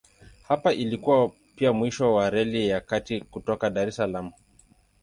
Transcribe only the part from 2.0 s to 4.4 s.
wa Reli ya Kati kutoka Dar es Salaam.